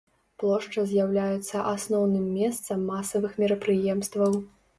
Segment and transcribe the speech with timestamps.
[0.43, 4.33] Плошча з'яўляецца асноўным месцам масавых мерапрыемстваў.